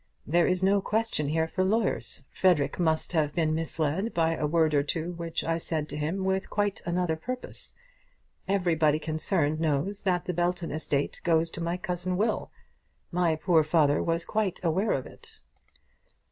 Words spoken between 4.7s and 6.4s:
or two which I said to him